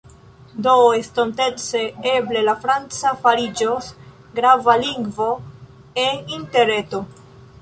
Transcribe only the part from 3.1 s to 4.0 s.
fariĝos